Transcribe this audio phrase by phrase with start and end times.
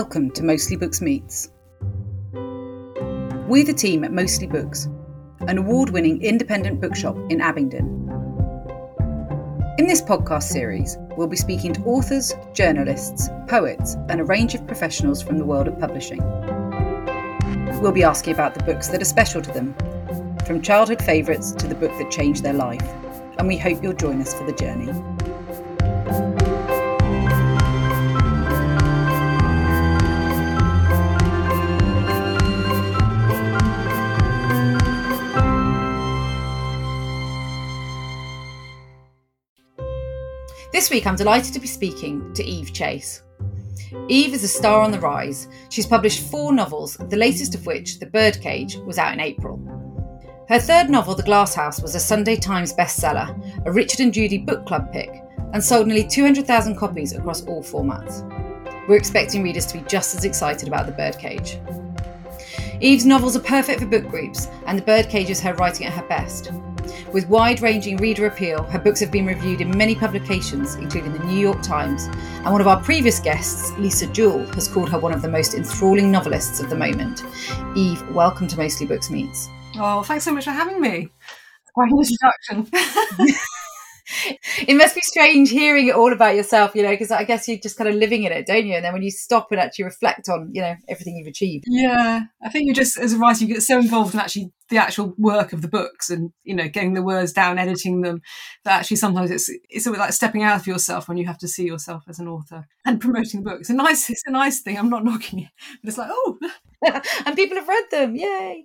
[0.00, 1.50] Welcome to Mostly Books Meets.
[2.32, 4.88] We're the team at Mostly Books,
[5.40, 7.84] an award winning independent bookshop in Abingdon.
[9.76, 14.66] In this podcast series, we'll be speaking to authors, journalists, poets, and a range of
[14.66, 16.22] professionals from the world of publishing.
[17.82, 19.74] We'll be asking about the books that are special to them,
[20.46, 22.88] from childhood favourites to the book that changed their life,
[23.38, 24.90] and we hope you'll join us for the journey.
[40.90, 43.22] This week, I'm delighted to be speaking to Eve Chase.
[44.08, 45.46] Eve is a star on the rise.
[45.68, 49.56] She's published four novels, the latest of which, The Birdcage, was out in April.
[50.48, 53.30] Her third novel, The Glass House, was a Sunday Times bestseller,
[53.66, 55.10] a Richard and Judy book club pick,
[55.52, 58.26] and sold nearly 200,000 copies across all formats.
[58.88, 61.60] We're expecting readers to be just as excited about The Birdcage.
[62.80, 66.08] Eve's novels are perfect for book groups, and The Birdcage is her writing at her
[66.08, 66.50] best.
[67.12, 71.24] With wide ranging reader appeal, her books have been reviewed in many publications, including the
[71.24, 75.12] New York Times, and one of our previous guests, Lisa Jewell, has called her one
[75.12, 77.22] of the most enthralling novelists of the moment.
[77.76, 79.48] Eve, welcome to Mostly Books Meets.
[79.76, 81.10] Oh, thanks so much for having me.
[81.74, 83.36] Quite an introduction.
[84.66, 87.58] it must be strange hearing it all about yourself, you know, because I guess you're
[87.58, 88.74] just kind of living in it, don't you?
[88.74, 91.64] And then when you stop and actually reflect on, you know, everything you've achieved.
[91.68, 94.78] Yeah, I think you just, as a writer, you get so involved in actually the
[94.78, 98.20] actual work of the books and, you know, getting the words down, editing them,
[98.64, 101.38] that actually sometimes it's it's sort of like stepping out of yourself when you have
[101.38, 103.60] to see yourself as an author and promoting the book.
[103.60, 104.78] It's a nice, it's a nice thing.
[104.78, 105.48] I'm not knocking it,
[105.82, 106.38] but it's like, oh.
[107.26, 108.16] and people have read them.
[108.16, 108.64] Yay.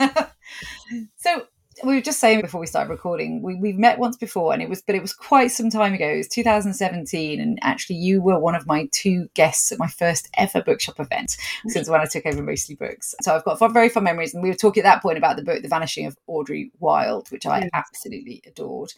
[1.16, 1.46] so
[1.84, 4.68] we were just saying before we started recording, we, we've met once before and it
[4.68, 6.06] was, but it was quite some time ago.
[6.06, 7.40] It was 2017.
[7.40, 11.36] And actually, you were one of my two guests at my first ever bookshop event
[11.68, 13.14] since when I took over Mostly Books.
[13.22, 14.34] So I've got very fond memories.
[14.34, 17.30] And we were talking at that point about the book, The Vanishing of Audrey Wilde,
[17.30, 18.92] which I absolutely adored.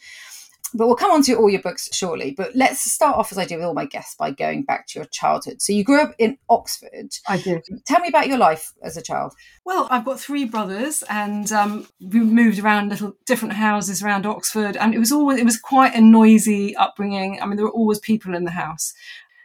[0.74, 2.32] But we'll come on to all your books shortly.
[2.36, 4.98] But let's start off, as I do with all my guests, by going back to
[4.98, 5.60] your childhood.
[5.60, 7.14] So you grew up in Oxford.
[7.28, 7.62] I did.
[7.86, 9.34] Tell me about your life as a child.
[9.64, 14.76] Well, I've got three brothers, and um, we moved around little different houses around Oxford,
[14.76, 17.40] and it was always it was quite a noisy upbringing.
[17.40, 18.94] I mean, there were always people in the house.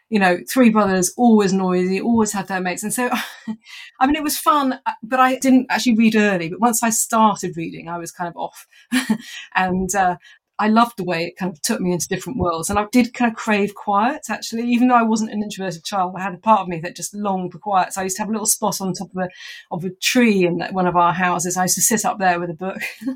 [0.09, 2.81] You know, three brothers, always noisy, always had their mates.
[2.81, 3.09] And so,
[3.99, 6.47] I mean, it was fun, but I didn't actually read early.
[6.47, 8.65] But once I started reading, I was kind of off.
[9.55, 10.15] and uh,
[10.59, 12.69] I loved the way it kind of took me into different worlds.
[12.69, 14.63] And I did kind of crave quiet, actually.
[14.63, 17.13] Even though I wasn't an introverted child, I had a part of me that just
[17.13, 17.93] longed for quiet.
[17.93, 19.29] So I used to have a little spot on top of a,
[19.69, 21.57] of a tree in one of our houses.
[21.57, 22.81] I used to sit up there with a book.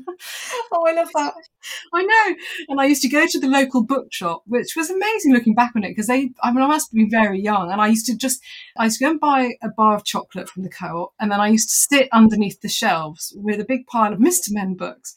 [0.72, 1.34] oh, I love that.
[1.92, 2.36] I know.
[2.68, 5.82] And I used to go to the local bookshop, which was amazing looking back on
[5.82, 7.72] it because they, I mean, I must been very young.
[7.72, 8.40] And I used to just,
[8.76, 11.14] I used to go and buy a bar of chocolate from the co op.
[11.18, 14.50] And then I used to sit underneath the shelves with a big pile of Mr.
[14.50, 15.12] Men books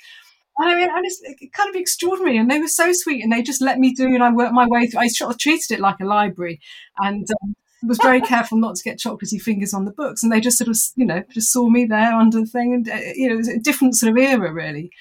[0.58, 1.22] I mean, and it's
[1.54, 2.38] kind of extraordinary.
[2.38, 4.68] And they were so sweet, and they just let me do, and I worked my
[4.68, 5.02] way through.
[5.02, 6.60] I sort of treated it like a library,
[7.00, 10.24] and um, was very careful not to get chocolatey fingers on the books.
[10.24, 12.90] And they just sort of, you know, just saw me there under the thing, and
[12.90, 14.92] uh, you know, it was a different sort of era, really.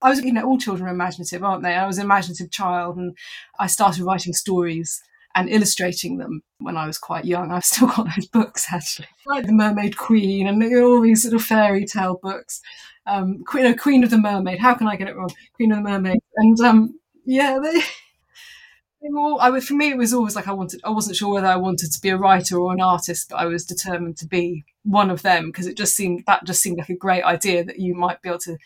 [0.00, 1.74] I was, you know, all children are imaginative, aren't they?
[1.74, 3.16] I was an imaginative child, and
[3.58, 5.02] I started writing stories
[5.34, 7.52] and illustrating them when I was quite young.
[7.52, 11.84] I've still got those books actually, like the Mermaid Queen and all these of fairy
[11.84, 12.60] tale books
[13.08, 14.58] um, Queen, no, Queen of the Mermaid.
[14.58, 15.30] How can I get it wrong?
[15.54, 16.20] Queen of the Mermaid.
[16.36, 17.72] And um, yeah, they,
[19.02, 20.80] they all, I, for me, it was always like I wanted.
[20.84, 23.46] I wasn't sure whether I wanted to be a writer or an artist, but I
[23.46, 26.90] was determined to be one of them because it just seemed that just seemed like
[26.90, 28.56] a great idea that you might be able to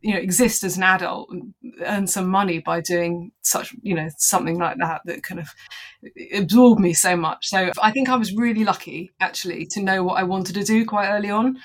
[0.00, 4.08] you know exist as an adult and earn some money by doing such you know
[4.16, 5.48] something like that that kind of
[6.34, 10.14] absorbed me so much so i think i was really lucky actually to know what
[10.14, 11.58] i wanted to do quite early on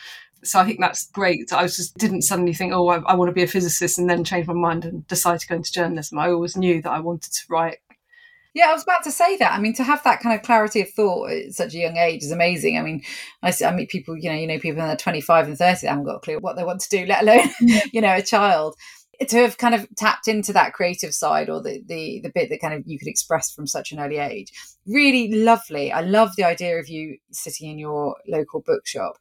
[0.43, 1.51] so I think that's great.
[1.51, 4.23] I just didn't suddenly think, oh, I, I, want to be a physicist, and then
[4.23, 6.19] change my mind and decide to go into journalism.
[6.19, 7.77] I always knew that I wanted to write.
[8.53, 9.51] Yeah, I was about to say that.
[9.51, 12.21] I mean, to have that kind of clarity of thought at such a young age
[12.23, 12.77] is amazing.
[12.77, 13.01] I mean,
[13.41, 15.57] I, see, I meet people, you know, you know, people in their twenty five and
[15.57, 17.49] thirty, they haven't got a clue what they want to do, let alone,
[17.91, 18.75] you know, a child.
[19.27, 22.59] To have kind of tapped into that creative side or the, the the bit that
[22.59, 24.51] kind of you could express from such an early age,
[24.85, 25.91] really lovely.
[25.91, 29.17] I love the idea of you sitting in your local bookshop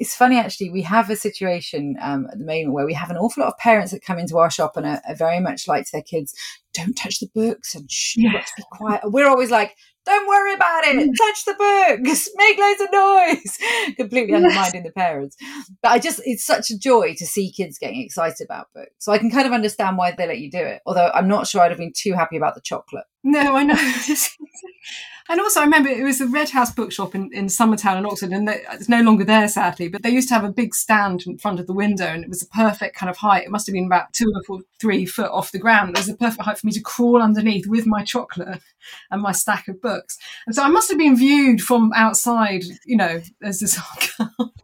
[0.00, 3.18] it's funny actually we have a situation um, at the moment where we have an
[3.18, 5.88] awful lot of parents that come into our shop and are, are very much like
[5.90, 6.34] their kids
[6.72, 8.44] don't touch the books and shh yeah.
[8.56, 9.00] be quiet.
[9.04, 9.74] We're always like
[10.06, 10.96] don't worry about it.
[10.96, 11.12] Mm.
[11.16, 12.28] touch the books.
[12.36, 13.58] Make loads of noise.
[13.96, 15.36] Completely undermining the parents.
[15.82, 18.90] But i just it's such a joy to see kids getting excited about books.
[18.98, 21.46] So i can kind of understand why they let you do it although i'm not
[21.46, 23.74] sure i'd have been too happy about the chocolate No, I know.
[25.28, 28.30] and also, I remember it was the Red House bookshop in, in Summertown in Oxford,
[28.30, 29.88] and they, it's no longer there, sadly.
[29.88, 32.30] But they used to have a big stand in front of the window, and it
[32.30, 33.44] was a perfect kind of height.
[33.44, 35.90] It must have been about two or three foot off the ground.
[35.90, 38.62] It was a perfect height for me to crawl underneath with my chocolate
[39.10, 40.16] and my stack of books.
[40.46, 43.78] And so I must have been viewed from outside, you know, as this
[44.18, 44.54] girl.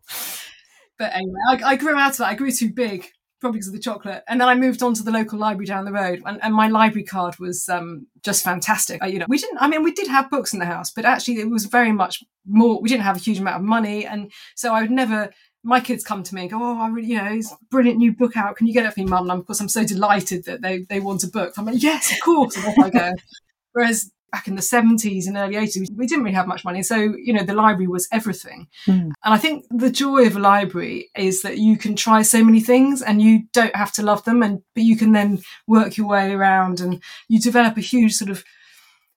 [0.98, 2.28] but anyway, I, I grew out of that.
[2.28, 3.10] I grew too big
[3.40, 4.22] probably because of the chocolate.
[4.28, 6.68] And then I moved on to the local library down the road, and, and my
[6.68, 9.02] library card was um, just fantastic.
[9.02, 9.58] I, you know, we didn't.
[9.58, 12.22] I mean, we did have books in the house, but actually, it was very much
[12.46, 12.80] more.
[12.80, 15.30] We didn't have a huge amount of money, and so I would never.
[15.62, 17.98] My kids come to me and go, "Oh, I really, you know, it's a brilliant
[17.98, 18.56] new book out.
[18.56, 20.86] Can you get it for me, mum?" And of course, I'm so delighted that they
[20.88, 21.54] they want a book.
[21.56, 23.12] I'm like, "Yes, of course." And off I go.
[23.72, 26.82] Whereas back in the 70s and early 80s, we didn't really have much money.
[26.82, 28.69] So, you know, the library was everything.
[28.87, 29.12] Mm.
[29.25, 32.61] And I think the joy of a library is that you can try so many
[32.61, 34.43] things and you don't have to love them.
[34.43, 38.31] And, but you can then work your way around and you develop a huge sort
[38.31, 38.44] of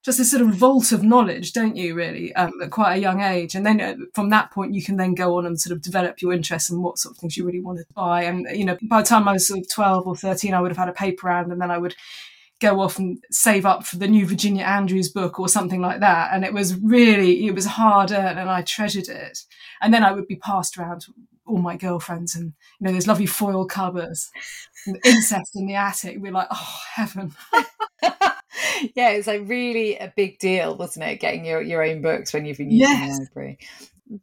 [0.02, 3.20] just a sort of vault of knowledge, don't you, really, um, at quite a young
[3.20, 3.54] age?
[3.54, 6.22] And then uh, from that point, you can then go on and sort of develop
[6.22, 8.22] your interests and what sort of things you really want to buy.
[8.22, 10.70] And, you know, by the time I was sort of 12 or 13, I would
[10.70, 11.94] have had a paper round and then I would
[12.60, 16.30] go off and save up for the new Virginia Andrews book or something like that.
[16.32, 19.40] And it was really, it was hard earned and I treasured it.
[19.80, 21.14] And then I would be passed around to
[21.46, 24.30] all my girlfriends and, you know, those lovely foil covers
[24.86, 26.18] and incest in the attic.
[26.20, 27.34] We're like, oh, heaven.
[28.94, 31.20] yeah, it's like really a big deal, wasn't it?
[31.20, 33.16] Getting your, your own books when you've been using yes.
[33.16, 33.58] the library.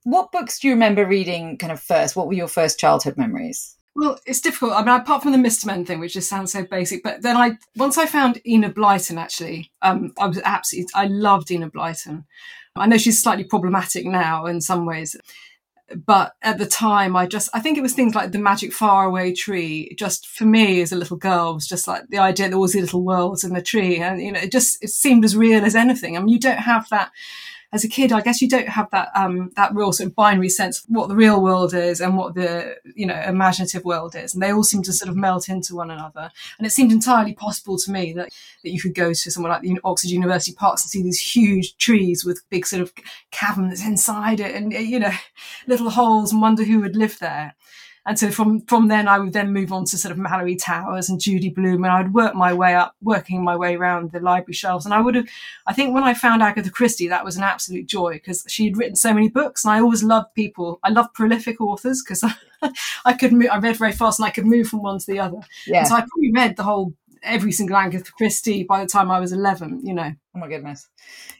[0.03, 2.15] What books do you remember reading kind of first?
[2.15, 3.76] What were your first childhood memories?
[3.97, 4.73] Well, it's difficult.
[4.73, 5.65] I mean, apart from the Mr.
[5.65, 9.17] Men thing, which just sounds so basic, but then I once I found Enid Blyton.
[9.17, 12.23] Actually, um, I was absolutely I loved Enid Blyton.
[12.75, 15.15] I know she's slightly problematic now in some ways,
[16.05, 19.33] but at the time, I just I think it was things like the magic faraway
[19.33, 19.95] tree.
[19.97, 22.83] Just for me as a little girl, was just like the idea there was these
[22.83, 25.75] little worlds in the tree, and you know, it just it seemed as real as
[25.75, 26.15] anything.
[26.15, 27.09] I mean, you don't have that
[27.73, 30.47] as a kid, I guess you don't have that um, that real sort of binary
[30.49, 34.33] sense of what the real world is and what the you know imaginative world is,
[34.33, 36.31] and they all seem to sort of melt into one another.
[36.57, 38.29] And it seemed entirely possible to me that
[38.63, 41.75] that you could go to somewhere like the Oxford University parks and see these huge
[41.77, 42.93] trees with big sort of
[43.31, 45.13] caverns inside it, and you know
[45.67, 47.53] little holes, and wonder who would live there.
[48.07, 51.09] And so from from then, I would then move on to sort of Malory Towers
[51.09, 54.21] and Judy Blume, and I would work my way up, working my way around the
[54.21, 54.85] library shelves.
[54.85, 55.27] And I would have,
[55.67, 58.77] I think, when I found Agatha Christie, that was an absolute joy because she had
[58.77, 60.79] written so many books, and I always loved people.
[60.83, 62.71] I love prolific authors because I,
[63.05, 65.19] I could move, I read very fast, and I could move from one to the
[65.19, 65.41] other.
[65.65, 65.79] Yeah.
[65.79, 69.19] And so I probably read the whole every single Agatha Christie by the time I
[69.19, 70.11] was 11, you know.
[70.35, 70.87] Oh my goodness.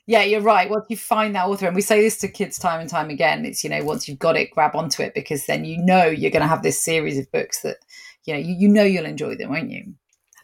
[0.05, 0.69] Yeah, you're right.
[0.69, 3.45] Once you find that author, and we say this to kids time and time again,
[3.45, 6.31] it's, you know, once you've got it, grab onto it because then you know you're
[6.31, 7.77] going to have this series of books that,
[8.25, 9.93] you know, you, you know you'll enjoy them, won't you?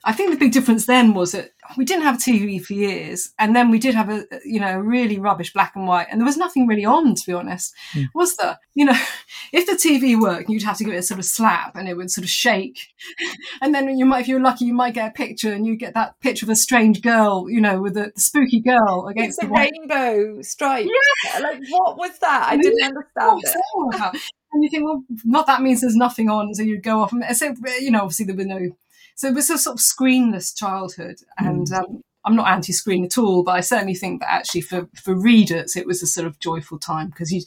[0.06, 3.56] I think the big difference then was that we didn't have TV for years, and
[3.56, 6.38] then we did have a you know really rubbish black and white, and there was
[6.38, 8.06] nothing really on to be honest, mm.
[8.14, 8.60] was there?
[8.76, 9.00] You know,
[9.54, 11.96] if the TV worked, you'd have to give it a sort of slap, and it
[11.96, 12.88] would sort of shake,
[13.62, 15.76] and then you might, if you were lucky, you might get a picture, and you
[15.76, 19.42] get that picture of a strange girl, you know, with a the spooky girl against
[19.42, 20.88] it's the rainbow stripe.
[21.26, 22.48] Yeah, like what was that?
[22.50, 24.22] I didn't understand it.
[24.52, 27.24] And you think, well, not that means there's nothing on, so you'd go off and
[27.36, 28.76] so you know, obviously there were no
[29.16, 31.78] so it was a sort of screenless childhood, and mm.
[31.78, 35.76] um, I'm not anti-screen at all, but I certainly think that actually for for readers
[35.76, 37.42] it was a sort of joyful time because you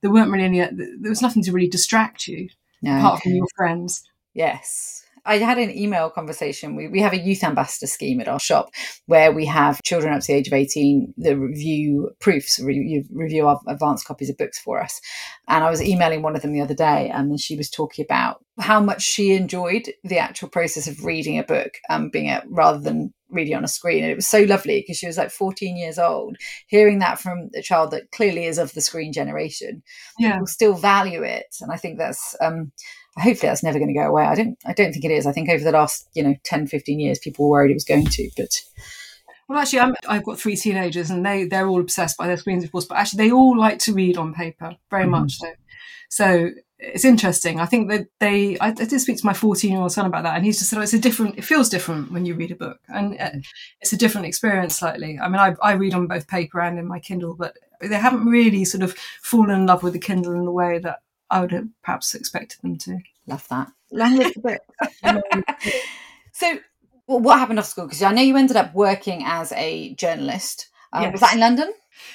[0.00, 2.48] there weren't really any there was nothing to really distract you
[2.82, 2.98] no.
[2.98, 4.02] apart from your friends.
[4.34, 6.74] Yes, I had an email conversation.
[6.74, 8.70] We, we have a youth ambassador scheme at our shop
[9.06, 13.46] where we have children up to the age of 18 that review proofs, review, review
[13.46, 15.00] our advanced copies of books for us.
[15.48, 18.44] And I was emailing one of them the other day and she was talking about
[18.60, 22.78] how much she enjoyed the actual process of reading a book, um, being it rather
[22.78, 24.02] than reading on a screen.
[24.02, 26.36] And it was so lovely because she was like 14 years old,
[26.66, 29.82] hearing that from a child that clearly is of the screen generation.
[30.18, 30.38] Yeah.
[30.38, 31.56] Will still value it.
[31.60, 32.72] And I think that's, um,
[33.16, 34.24] hopefully that's never going to go away.
[34.24, 35.26] I don't I don't think it is.
[35.26, 37.84] I think over the last, you know, 10, 15 years people were worried it was
[37.84, 38.62] going to, but
[39.48, 42.64] well, actually, i have got three teenagers, and they they're all obsessed by their screens,
[42.64, 42.86] of course.
[42.86, 45.10] But actually, they all like to read on paper, very mm-hmm.
[45.10, 45.48] much so.
[46.08, 47.60] So it's interesting.
[47.60, 48.58] I think that they.
[48.60, 50.82] I, I did speak to my fourteen-year-old son about that, and he's just said, oh,
[50.82, 51.36] "It's a different.
[51.36, 53.30] It feels different when you read a book, and uh,
[53.80, 56.86] it's a different experience slightly." I mean, I, I read on both paper and in
[56.86, 60.44] my Kindle, but they haven't really sort of fallen in love with the Kindle in
[60.44, 61.00] the way that
[61.32, 62.98] I would have perhaps expected them to.
[63.26, 63.72] Love that.
[63.90, 65.54] Long live the book.
[66.32, 66.58] so,
[67.06, 67.86] well, what happened after school?
[67.86, 70.68] Because I know you ended up working as a journalist.
[70.92, 71.12] Um, yes.
[71.12, 71.72] Was that in London?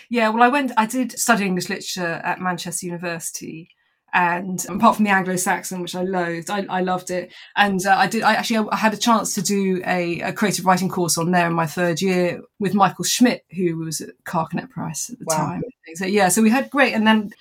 [0.09, 0.71] Yeah, well, I went.
[0.77, 3.69] I did study English literature at Manchester University,
[4.13, 7.33] and apart from the Anglo-Saxon, which I loathed, I, I loved it.
[7.55, 8.23] And uh, I did.
[8.23, 11.47] I actually I had a chance to do a, a, creative writing course on there
[11.47, 15.37] in my third year with Michael Schmidt, who was at Carcanet Press at the wow.
[15.37, 15.63] time.
[15.95, 16.93] So yeah, so we had great.
[16.93, 17.31] And then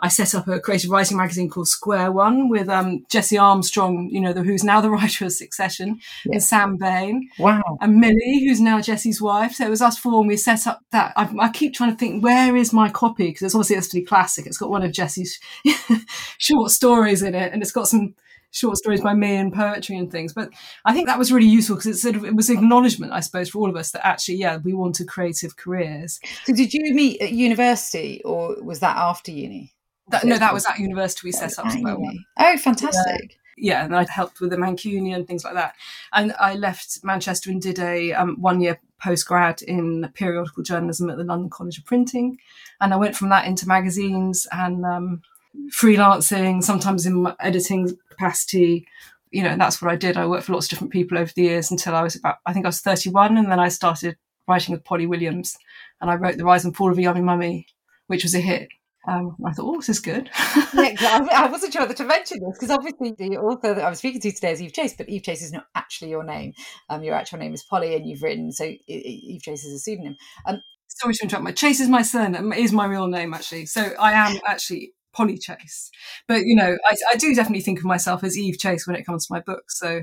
[0.00, 4.20] I set up a creative writing magazine called Square One with um, Jesse Armstrong, you
[4.20, 6.32] know, the, who's now the writer of Succession, yeah.
[6.32, 7.28] and Sam Bain.
[7.38, 7.78] Wow.
[7.80, 9.54] And Millie, who's now Jesse's wife.
[9.54, 11.12] So it was us four, and we set up that.
[11.16, 13.28] I, I keep trying to think, where is my copy?
[13.28, 14.46] Because it's obviously a study classic.
[14.46, 15.38] It's got one of Jesse's
[16.38, 18.14] short stories in it, and it's got some
[18.50, 20.32] short stories by me and poetry and things.
[20.32, 20.50] But
[20.84, 23.48] I think that was really useful because it sort of it was acknowledgement, I suppose,
[23.48, 26.20] for all of us that actually, yeah, we wanted creative careers.
[26.44, 29.72] So did you meet at university, or was that after uni?
[30.08, 32.24] That, no, that was at university we set up One.
[32.38, 33.38] Oh, fantastic.
[33.56, 33.78] Yeah.
[33.80, 35.74] yeah, and I helped with the Mancunion and things like that.
[36.12, 41.16] And I left Manchester and did a um, one year postgrad in periodical journalism at
[41.16, 42.38] the London College of Printing.
[42.80, 45.22] And I went from that into magazines and um,
[45.70, 48.86] freelancing, sometimes in editing capacity.
[49.30, 50.16] You know, that's what I did.
[50.16, 52.52] I worked for lots of different people over the years until I was about, I
[52.52, 53.36] think I was 31.
[53.36, 55.58] And then I started writing with Polly Williams.
[56.00, 57.66] And I wrote The Rise and Fall of a Yummy Mummy,
[58.06, 58.68] which was a hit.
[59.08, 60.30] Um, I thought, oh, this is good.
[60.74, 63.98] yeah, I wasn't sure whether to mention this because obviously the author that I was
[63.98, 66.52] speaking to today is Eve Chase, but Eve Chase is not actually your name.
[66.88, 70.16] Um, your actual name is Polly, and you've written so Eve Chase is a pseudonym.
[70.46, 71.44] Um, Sorry to interrupt.
[71.44, 73.66] My Chase is my surname, is my real name actually.
[73.66, 75.90] So I am actually Polly Chase,
[76.26, 79.04] but you know, I, I do definitely think of myself as Eve Chase when it
[79.04, 79.78] comes to my books.
[79.78, 80.02] So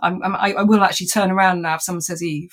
[0.00, 2.52] I'm, I'm, I will actually turn around now if someone says Eve.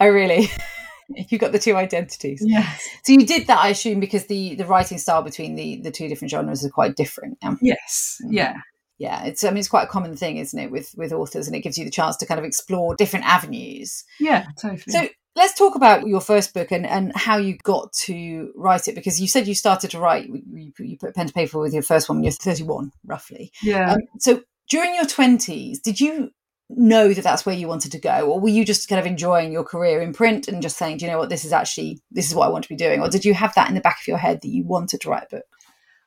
[0.00, 0.48] Oh, really?
[1.28, 2.42] you got the two identities.
[2.44, 2.88] Yes.
[3.04, 6.08] So you did that, I assume, because the the writing style between the the two
[6.08, 7.38] different genres are quite different.
[7.42, 7.54] Yeah.
[7.60, 8.18] Yes.
[8.22, 8.34] Mm-hmm.
[8.34, 8.56] Yeah.
[8.96, 11.56] Yeah, it's I mean it's quite a common thing, isn't it, with with authors, and
[11.56, 14.04] it gives you the chance to kind of explore different avenues.
[14.20, 14.82] Yeah, totally.
[14.88, 18.94] So let's talk about your first book and, and how you got to write it
[18.94, 21.82] because you said you started to write you, you put pen to paper with your
[21.82, 26.30] first one when you're 31 roughly yeah um, so during your 20s did you
[26.70, 29.52] know that that's where you wanted to go or were you just kind of enjoying
[29.52, 31.28] your career in print and just saying do you know what?
[31.28, 33.54] This is actually this is what i want to be doing or did you have
[33.54, 35.44] that in the back of your head that you wanted to write a book?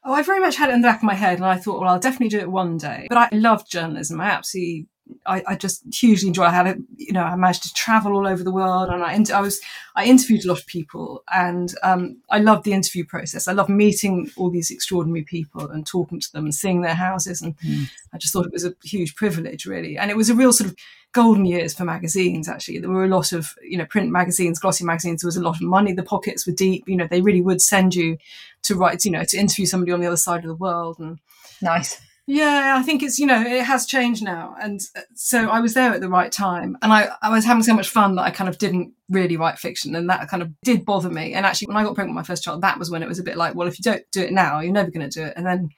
[0.03, 1.79] Oh i very much had it in the back of my head and i thought
[1.79, 3.05] well i'll definitely do it one day.
[3.09, 4.19] But i loved journalism.
[4.19, 4.87] I absolutely
[5.25, 6.43] I, I, just hugely enjoy.
[6.43, 9.37] I had a, you know, I managed to travel all over the world, and I,
[9.37, 9.59] I was,
[9.95, 13.47] I interviewed a lot of people, and um, I loved the interview process.
[13.47, 17.41] I loved meeting all these extraordinary people and talking to them and seeing their houses,
[17.41, 17.89] and mm.
[18.13, 19.97] I just thought it was a huge privilege, really.
[19.97, 20.75] And it was a real sort of
[21.11, 22.47] golden years for magazines.
[22.47, 25.21] Actually, there were a lot of, you know, print magazines, glossy magazines.
[25.21, 25.93] There was a lot of money.
[25.93, 26.87] The pockets were deep.
[26.87, 28.17] You know, they really would send you
[28.63, 31.19] to write, you know, to interview somebody on the other side of the world, and
[31.61, 34.53] nice yeah, I think it's, you know, it has changed now.
[34.62, 36.77] And uh, so I was there at the right time.
[36.81, 39.57] And I, I was having so much fun that I kind of didn't really write
[39.57, 39.96] fiction.
[39.96, 41.34] And that kind of did bother me.
[41.34, 43.17] And actually, when I got pregnant with my first child, that was when it was
[43.17, 45.25] a bit like, well, if you don't do it now, you're never going to do
[45.25, 45.36] it.
[45.38, 45.69] And then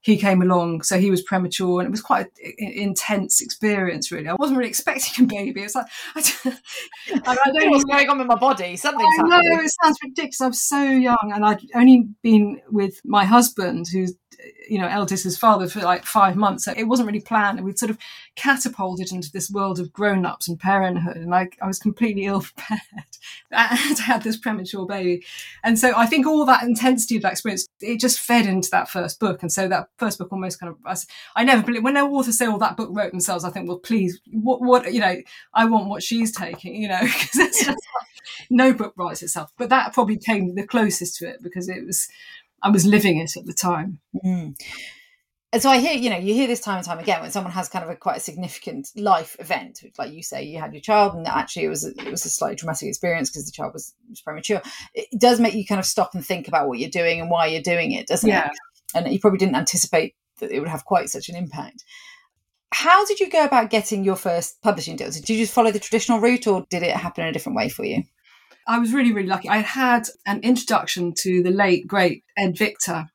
[0.00, 4.12] he came along, so he was premature, and it was quite an intense experience.
[4.12, 5.62] Really, I wasn't really expecting a baby.
[5.62, 8.76] It's like I, don't, I, don't know what's going on with my body.
[8.76, 9.64] Something's I know happening.
[9.64, 10.40] it sounds ridiculous.
[10.40, 14.14] I was so young, and I'd only been with my husband, who's
[14.68, 16.68] you know, Eldest's father for like five months.
[16.68, 17.58] It wasn't really planned.
[17.58, 17.98] And we'd sort of
[18.36, 21.16] catapulted into this world of grown ups and parenthood.
[21.16, 22.80] And I, I was completely ill prepared
[23.50, 25.24] to have this premature baby.
[25.64, 28.88] And so I think all that intensity of that experience, it just fed into that
[28.88, 29.42] first book.
[29.42, 32.46] And so that first book almost kind of, I, I never believe, when authors say,
[32.46, 35.16] all that book wrote themselves, I think, well, please, what, what, you know,
[35.54, 37.78] I want what she's taking, you know, because it's just,
[38.50, 39.52] no book writes itself.
[39.56, 42.08] But that probably came the closest to it because it was,
[42.62, 44.00] I was living it at the time.
[44.24, 44.56] Mm.
[45.50, 47.52] And so I hear, you know, you hear this time and time again when someone
[47.52, 50.82] has kind of a quite a significant life event, like you say, you had your
[50.82, 53.72] child, and actually it was a, it was a slightly traumatic experience because the child
[53.72, 54.60] was, was premature.
[54.92, 57.46] It does make you kind of stop and think about what you're doing and why
[57.46, 58.48] you're doing it, doesn't yeah.
[58.48, 58.52] it?
[58.94, 61.82] And you probably didn't anticipate that it would have quite such an impact.
[62.74, 65.10] How did you go about getting your first publishing deal?
[65.10, 67.70] Did you just follow the traditional route, or did it happen in a different way
[67.70, 68.02] for you?
[68.68, 69.48] I was really, really lucky.
[69.48, 73.06] I had an introduction to the late, great Ed Victor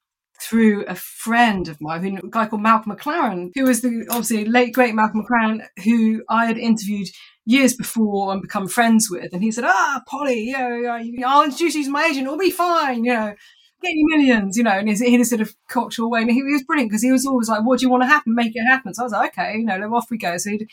[0.42, 4.74] through a friend of mine, a guy called Malcolm McLaren, who was the obviously late,
[4.74, 7.08] great Malcolm McLaren, who I had interviewed
[7.46, 9.32] years before and become friends with.
[9.32, 12.52] And he said, Ah, Polly, yeah, yeah, I'll introduce you to my agent, it'll be
[12.52, 13.36] fine, you know.
[13.82, 16.22] Get you millions, you know, and in his sort of cultural way.
[16.22, 18.34] And he, was brilliant because he was always like, What do you want to happen?
[18.34, 18.94] Make it happen.
[18.94, 20.38] So I was like, Okay, you know, off we go.
[20.38, 20.68] So he'd,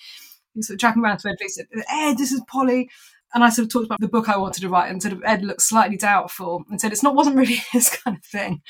[0.60, 2.88] sort of tracking around to Ed, said, Ed, this is Polly
[3.34, 5.22] and I sort of talked about the book I wanted to write, and sort of
[5.24, 8.62] Ed looked slightly doubtful and said it's not wasn't really his kind of thing.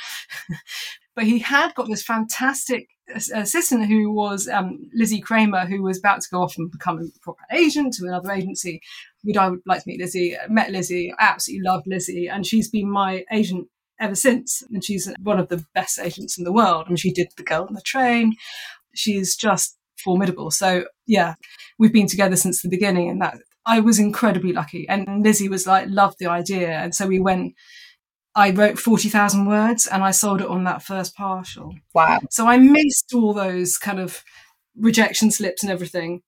[1.15, 6.21] but he had got this fantastic assistant who was um, Lizzy Kremer, who was about
[6.21, 8.81] to go off and become a proper agent to another agency.
[9.25, 10.37] Would I would like to meet Lizzy?
[10.49, 14.63] Met Lizzy, absolutely loved Lizzy, and she's been my agent ever since.
[14.71, 16.85] And she's one of the best agents in the world.
[16.87, 18.35] I mean, she did The Girl on the Train.
[18.95, 20.51] She's just formidable.
[20.51, 21.35] So yeah,
[21.79, 23.39] we've been together since the beginning and that
[23.71, 24.89] I was incredibly lucky.
[24.89, 26.71] And Lizzy was like, loved the idea.
[26.71, 27.55] And so we went,
[28.35, 31.77] I wrote 40,000 words and I sold it on that first partial.
[31.95, 32.19] Wow.
[32.31, 34.25] So I missed all those kind of
[34.77, 36.23] rejection slips and everything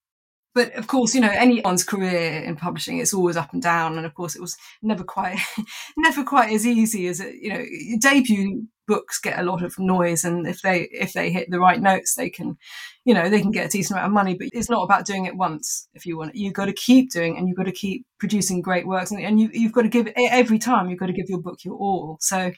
[0.55, 3.97] but of course, you know, anyone's career in publishing, it's always up and down.
[3.97, 5.39] And of course, it was never quite,
[5.97, 7.65] never quite as easy as it, you know,
[8.01, 10.25] debut books get a lot of noise.
[10.25, 12.59] And if they, if they hit the right notes, they can,
[13.05, 15.25] you know, they can get a decent amount of money, but it's not about doing
[15.25, 15.89] it once.
[15.95, 18.61] If you want, it you've got to keep doing and you've got to keep producing
[18.61, 19.11] great works.
[19.11, 21.65] And, and you, you've got to give every time you've got to give your book
[21.65, 22.19] your all.
[22.21, 22.53] So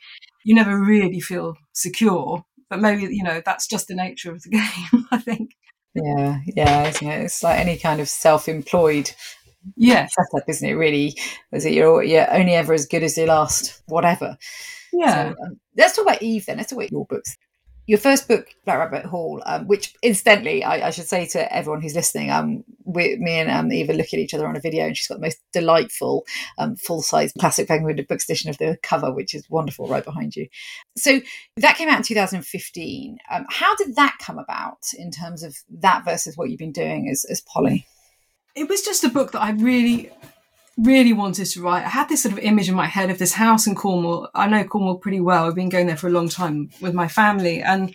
[0.44, 4.48] you never really feel secure, but maybe, you know, that's just the nature of the
[4.50, 5.50] game, I think.
[5.94, 7.24] Yeah, yeah, isn't it?
[7.24, 9.10] It's like any kind of self-employed
[9.76, 10.74] yeah setup, isn't it?
[10.74, 11.16] Really,
[11.52, 14.36] is it you're, you're only ever as good as your last whatever.
[14.92, 15.32] Yeah.
[15.32, 16.56] So, um, let's talk about Eve then.
[16.58, 17.36] Let's talk about your books
[17.86, 21.82] your first book, Black Rabbit Hall, um, which incidentally, I, I, should say to everyone
[21.82, 24.86] who's listening, um, we, me and um, Eva look at each other on a video,
[24.86, 26.24] and she's got the most delightful
[26.56, 30.34] um, full size classic Penguin Books edition of the cover, which is wonderful right behind
[30.34, 30.48] you.
[30.96, 31.20] So
[31.56, 33.18] that came out in 2015.
[33.30, 37.10] Um, how did that come about in terms of that versus what you've been doing
[37.10, 37.86] as, as Polly?
[38.54, 40.10] It was just a book that I really
[40.76, 41.84] really wanted to write.
[41.84, 44.28] I had this sort of image in my head of this house in Cornwall.
[44.34, 45.46] I know Cornwall pretty well.
[45.46, 47.94] I've been going there for a long time with my family and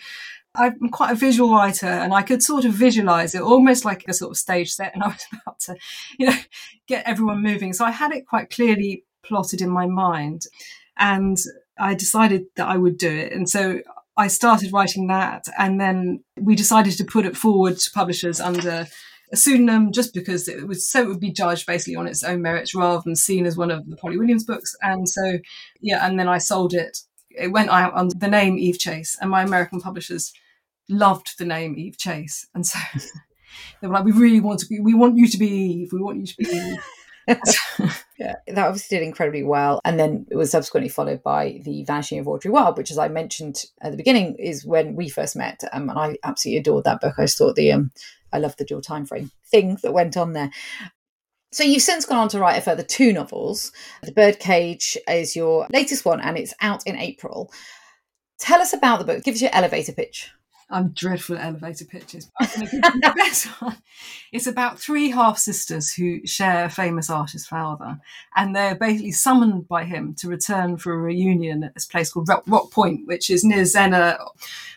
[0.55, 4.13] I'm quite a visual writer and I could sort of visualize it almost like a
[4.13, 5.75] sort of stage set and I was about to,
[6.17, 6.37] you know,
[6.87, 7.73] get everyone moving.
[7.73, 10.43] So I had it quite clearly plotted in my mind
[10.97, 11.37] and
[11.79, 13.31] I decided that I would do it.
[13.31, 13.81] And so
[14.17, 18.87] I started writing that and then we decided to put it forward to publishers under
[19.31, 22.41] a pseudonym just because it was so it would be judged basically on its own
[22.41, 24.75] merits rather than seen as one of the Polly Williams books.
[24.81, 25.39] And so,
[25.81, 26.99] yeah, and then I sold it.
[27.29, 30.33] It went out under the name Eve Chase, and my American publishers
[30.89, 32.79] loved the name Eve Chase, and so
[33.81, 34.79] they were like, "We really want to be.
[34.79, 35.89] We want you to be Eve.
[35.93, 36.79] We want you to be." Eve.
[38.17, 39.79] yeah, that obviously did incredibly well.
[39.85, 43.07] And then it was subsequently followed by The Vanishing of Audrey Wilde, which, as I
[43.07, 45.63] mentioned at the beginning, is when we first met.
[45.71, 47.15] Um, and I absolutely adored that book.
[47.17, 47.91] I just thought the um,
[48.31, 50.51] I love the dual time frame thing that went on there.
[51.51, 53.71] So you've since gone on to write a further two novels.
[54.03, 57.51] The Birdcage is your latest one, and it's out in April.
[58.37, 59.23] Tell us about the book.
[59.23, 60.31] Give us your elevator pitch.
[60.71, 62.29] I'm dreadful at elevator pitches.
[62.39, 63.77] the best one.
[64.31, 67.99] It's about three half sisters who share a famous artist father,
[68.35, 72.29] and they're basically summoned by him to return for a reunion at this place called
[72.29, 74.19] Rock, Point, which is near Zennor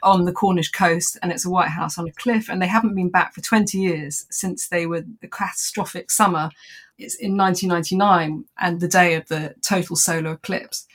[0.02, 2.48] on the Cornish coast, and it's a white house on a cliff.
[2.48, 6.50] And they haven't been back for 20 years since they were the catastrophic summer.
[6.98, 10.87] It's in 1999 and the day of the total solar eclipse.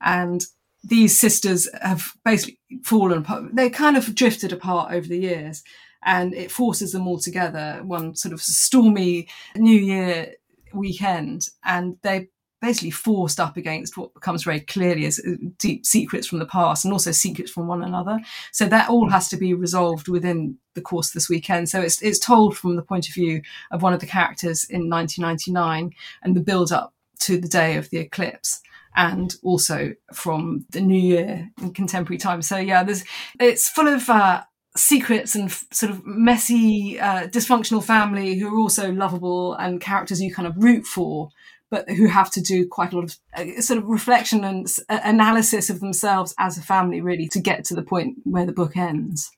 [0.00, 0.44] And
[0.82, 3.54] these sisters have basically fallen apart.
[3.54, 5.62] They kind of drifted apart over the years,
[6.02, 10.34] and it forces them all together one sort of stormy New Year
[10.72, 12.28] weekend, and they
[12.60, 16.84] basically forced up against what becomes very clearly as uh, deep secrets from the past
[16.84, 18.18] and also secrets from one another.
[18.52, 21.68] So that all has to be resolved within the course of this weekend.
[21.68, 24.90] So it's it's told from the point of view of one of the characters in
[24.90, 28.60] 1999 and the build up to the day of the eclipse
[28.96, 32.48] and also from the new year in contemporary times.
[32.48, 33.04] So yeah, there's
[33.38, 34.42] it's full of uh,
[34.76, 40.20] secrets and f- sort of messy, uh, dysfunctional family who are also lovable and characters
[40.20, 41.30] you kind of root for,
[41.70, 45.00] but who have to do quite a lot of uh, sort of reflection and uh,
[45.04, 48.76] analysis of themselves as a family, really, to get to the point where the book
[48.76, 49.30] ends.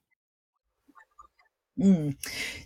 [1.78, 2.16] Mm.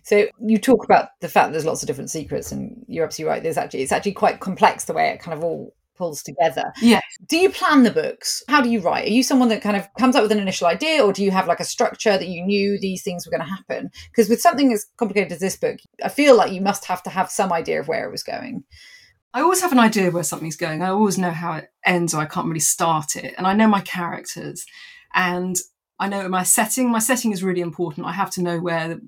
[0.03, 3.43] So you talk about the fact there's lots of different secrets, and you're absolutely right.
[3.43, 6.73] There's actually it's actually quite complex the way it kind of all pulls together.
[6.81, 7.01] Yeah.
[7.27, 8.43] Do you plan the books?
[8.49, 9.07] How do you write?
[9.07, 11.31] Are you someone that kind of comes up with an initial idea or do you
[11.31, 13.91] have like a structure that you knew these things were going to happen?
[14.11, 17.11] Because with something as complicated as this book, I feel like you must have to
[17.11, 18.65] have some idea of where it was going.
[19.35, 20.83] I always have an idea where something's going.
[20.83, 23.35] I always know how it ends or I can't really start it.
[23.37, 24.65] And I know my characters
[25.15, 25.57] and
[25.99, 26.91] I know my setting.
[26.91, 28.07] My setting is really important.
[28.07, 28.99] I have to know where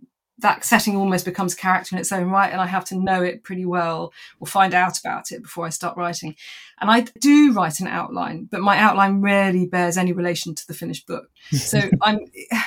[0.41, 3.43] that setting almost becomes character in its own right and i have to know it
[3.43, 6.35] pretty well or find out about it before i start writing.
[6.81, 10.75] And i do write an outline but my outline rarely bears any relation to the
[10.75, 11.29] finished book.
[11.53, 12.21] So i'm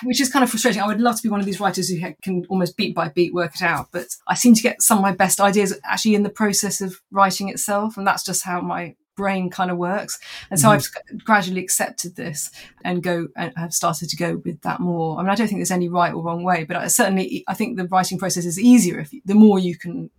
[0.04, 0.82] which is kind of frustrating.
[0.82, 3.34] I would love to be one of these writers who can almost beat by beat
[3.34, 6.24] work it out but i seem to get some of my best ideas actually in
[6.24, 10.20] the process of writing itself and that's just how my brain kind of works.
[10.50, 11.16] And so mm-hmm.
[11.16, 12.52] I've gradually accepted this
[12.84, 15.18] and go and have started to go with that more.
[15.18, 17.54] I mean, I don't think there's any right or wrong way, but I certainly I
[17.54, 20.10] think the writing process is easier if the more you can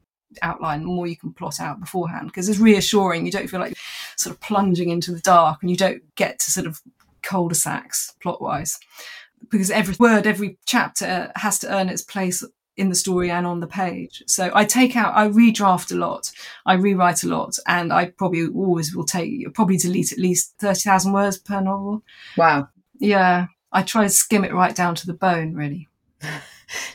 [0.40, 3.26] outline, the more you can plot out beforehand because it's reassuring.
[3.26, 3.76] You don't feel like
[4.16, 6.80] sort of plunging into the dark and you don't get to sort of
[7.22, 8.78] cul-de-sacs plot-wise
[9.50, 12.44] because every word, every chapter has to earn its place
[12.76, 14.22] in the story and on the page.
[14.26, 16.32] So I take out, I redraft a lot,
[16.64, 21.12] I rewrite a lot, and I probably always will take, probably delete at least 30,000
[21.12, 22.02] words per novel.
[22.36, 22.68] Wow.
[22.98, 23.46] Yeah.
[23.72, 25.88] I try to skim it right down to the bone, really.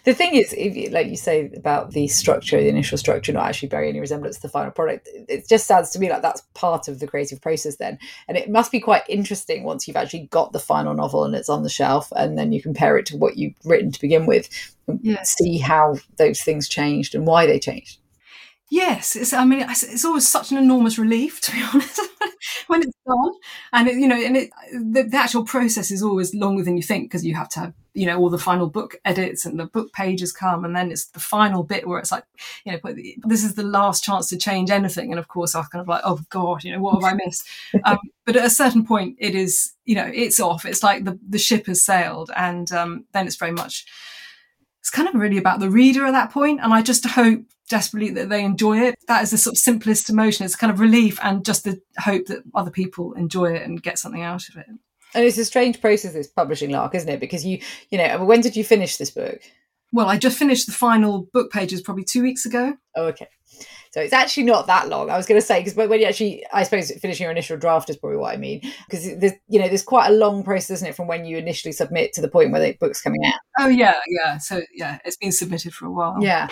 [0.04, 3.48] the thing is, if you, like you say about the structure, the initial structure, not
[3.48, 6.42] actually bearing any resemblance to the final product, it just sounds to me like that's
[6.54, 8.00] part of the creative process then.
[8.28, 11.50] And it must be quite interesting once you've actually got the final novel and it's
[11.50, 14.50] on the shelf, and then you compare it to what you've written to begin with,
[14.88, 15.36] and Yes.
[15.38, 18.00] see how those things changed and why they changed.
[18.70, 19.32] Yes, it's.
[19.32, 22.02] I mean, it's, always such an enormous relief, to be honest,
[22.68, 23.32] when it's done.
[23.72, 26.84] And it, you know, and it, the, the actual process is always longer than you
[26.84, 29.68] think because you have to have, you know, all the final book edits and the
[29.68, 32.26] book pages come, and then it's the final bit where it's like,
[32.66, 32.80] you know,
[33.24, 35.12] this is the last chance to change anything.
[35.12, 37.18] And of course, I was kind of like, oh god, you know, what have I
[37.26, 37.48] missed?
[37.86, 40.66] um, but at a certain point, it is, you know, it's off.
[40.66, 43.86] It's like the the ship has sailed, and um, then it's very much.
[44.88, 48.10] It's kind of really about the reader at that point, and I just hope desperately
[48.12, 48.96] that they enjoy it.
[49.10, 50.46] That is the sort of simplest emotion.
[50.46, 54.00] It's kind of relief and just the hope that other people enjoy it and get
[54.00, 54.66] something out of it.
[55.14, 57.20] And it's a strange process, this publishing lark, isn't it?
[57.20, 59.42] Because you, you know, when did you finish this book?
[59.92, 62.78] Well, I just finished the final book pages probably two weeks ago.
[62.96, 63.28] Oh, okay.
[63.92, 65.10] So it's actually not that long.
[65.10, 67.90] I was going to say because when you actually, I suppose finishing your initial draft
[67.90, 70.90] is probably what I mean because there's, you know, there's quite a long process, isn't
[70.90, 73.40] it, from when you initially submit to the point where the book's coming out.
[73.60, 74.38] Oh yeah, yeah.
[74.38, 76.18] So yeah, it's been submitted for a while.
[76.20, 76.48] Yeah.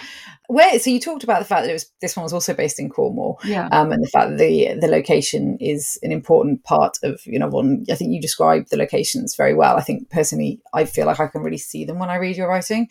[0.48, 2.80] Where so you talked about the fact that it was this one was also based
[2.80, 3.68] in Cornwall, Yeah.
[3.72, 7.60] um, and the fact that the the location is an important part of your novel.
[7.60, 9.78] And I think you described the locations very well.
[9.78, 12.48] I think personally, I feel like I can really see them when I read your
[12.50, 12.88] writing.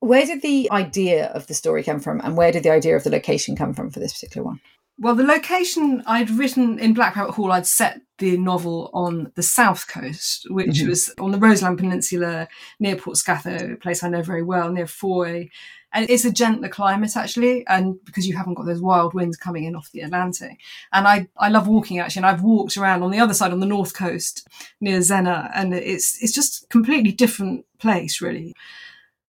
[0.00, 3.04] Where did the idea of the story come from, and where did the idea of
[3.04, 4.60] the location come from for this particular one?
[4.98, 9.42] Well, the location I'd written in Black Rabbit Hall, I'd set the novel on the
[9.42, 10.88] south coast, which Mhm.
[10.88, 14.84] was on the Roseland Peninsula near Port Scatho, a place I know very well, near
[14.84, 15.50] Fowey.
[15.92, 19.64] And it's a gentler climate actually, and because you haven't got those wild winds coming
[19.64, 20.58] in off the Atlantic.
[20.92, 23.60] And I, I love walking actually, and I've walked around on the other side on
[23.60, 24.46] the north coast
[24.80, 28.54] near Zennor, and it's it's just a completely different place really.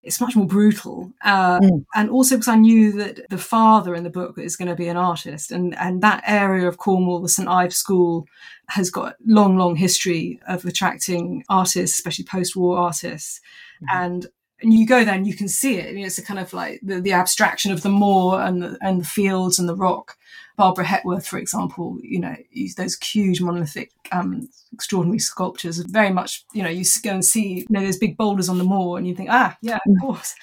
[0.03, 1.85] It's much more brutal, uh, Mm.
[1.93, 4.87] and also because I knew that the father in the book is going to be
[4.87, 8.25] an artist, and and that area of Cornwall, the St Ives School,
[8.69, 13.41] has got long, long history of attracting artists, especially post-war artists,
[13.83, 13.87] Mhm.
[14.03, 14.27] and
[14.61, 15.89] and you go there and you can see it.
[15.89, 18.77] I mean, it's a kind of like the, the abstraction of the moor and the,
[18.81, 20.17] and the fields and the rock.
[20.57, 22.35] Barbara Hepworth, for example, you know,
[22.77, 25.79] those huge monolithic, um, extraordinary sculptures.
[25.79, 28.63] Very much, you know, you go and see, you know, those big boulders on the
[28.63, 30.35] moor, and you think, ah, yeah, of course.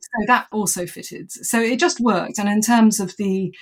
[0.00, 1.32] So that also fitted.
[1.32, 2.38] So it just worked.
[2.38, 3.54] And in terms of the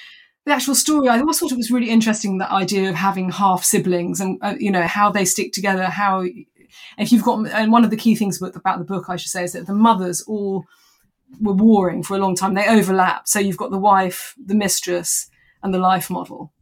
[0.47, 3.63] the actual story, I always thought it was really interesting that idea of having half
[3.63, 5.85] siblings and uh, you know how they stick together.
[5.85, 6.25] How
[6.99, 9.45] if you've got and one of the key things about, the book, I should say,
[9.45, 10.65] is that the mothers all
[11.41, 12.55] were warring for a long time.
[12.55, 13.29] They overlap.
[13.29, 15.31] So you've got the wife, the mistress,
[15.63, 16.53] and the life model.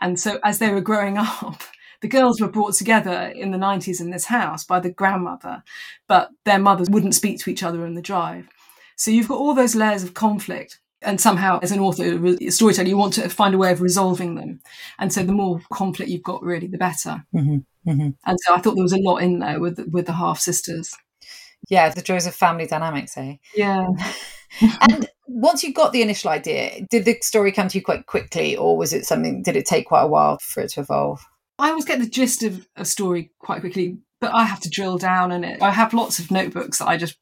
[0.00, 1.62] And so as they were growing up,
[2.00, 5.62] the girls were brought together in the 90s in this house by the grandmother,
[6.06, 8.48] but their mothers wouldn't speak to each other in the drive.
[8.96, 10.80] So you've got all those layers of conflict.
[11.00, 14.36] And somehow, as an author, a storyteller, you want to find a way of resolving
[14.36, 14.60] them.
[14.98, 17.24] And so the more conflict you've got, really, the better.
[17.34, 17.58] Mm-hmm.
[17.86, 18.10] Mm-hmm.
[18.26, 20.94] And so I thought there was a lot in there with with the half sisters.
[21.70, 23.36] Yeah, the joys of family dynamics, eh?
[23.54, 23.88] Yeah.
[24.90, 28.56] and once you got the initial idea, did the story come to you quite quickly,
[28.56, 29.42] or was it something?
[29.42, 31.24] Did it take quite a while for it to evolve?
[31.58, 34.98] I always get the gist of a story quite quickly, but I have to drill
[34.98, 35.62] down in it.
[35.62, 37.16] I have lots of notebooks that I just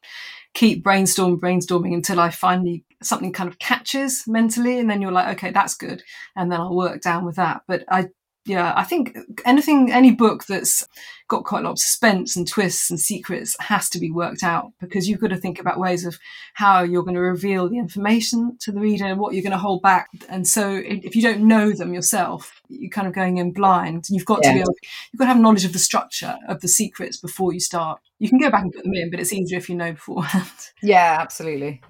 [0.55, 5.37] keep brainstorm brainstorming until I finally something kind of catches mentally, and then you're like,
[5.37, 6.03] okay, that's good,
[6.37, 7.62] and then I'll work down with that.
[7.68, 8.09] But I,
[8.44, 10.87] yeah, I think anything, any book that's
[11.28, 14.72] got quite a lot of suspense and twists and secrets has to be worked out
[14.81, 16.18] because you've got to think about ways of
[16.55, 19.59] how you're going to reveal the information to the reader and what you're going to
[19.59, 20.09] hold back.
[20.28, 24.07] And so if you don't know them yourself, you're kind of going in blind.
[24.11, 24.74] You've got to be able,
[25.12, 28.00] you've got to have knowledge of the structure of the secrets before you start.
[28.18, 30.48] You can go back and put them in, but it's easier if you know beforehand.
[30.83, 31.81] Yeah, absolutely.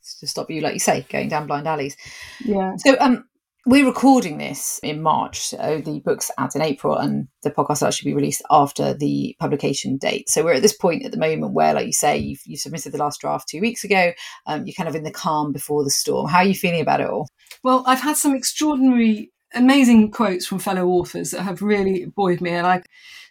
[0.00, 1.96] It's to stop you, like you say, going down blind alleys.
[2.44, 2.76] Yeah.
[2.76, 3.24] So, um,
[3.64, 5.40] we're recording this in March.
[5.40, 9.36] So the book's out in April, and the podcast will actually be released after the
[9.38, 10.28] publication date.
[10.28, 12.92] So we're at this point at the moment where, like you say, you've, you submitted
[12.92, 14.12] the last draft two weeks ago.
[14.46, 16.28] Um, you're kind of in the calm before the storm.
[16.28, 17.28] How are you feeling about it all?
[17.62, 22.50] Well, I've had some extraordinary, amazing quotes from fellow authors that have really buoyed me,
[22.50, 22.82] and I,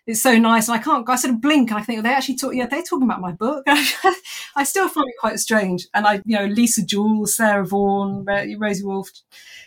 [0.07, 0.67] it's so nice.
[0.67, 2.53] And I can't, I sort of blink, and I think they actually talk.
[2.53, 3.63] Yeah, they're talking about my book.
[3.67, 5.87] I still find it quite strange.
[5.93, 9.09] And I, you know, Lisa Jewell, Sarah Vaughan, Ro- Rosie Wolf,